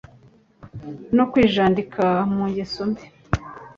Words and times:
no 1.15 1.23
kwijandika 1.31 2.05
mu 2.33 2.43
ngeso 2.49 2.81
mbi 2.89 3.05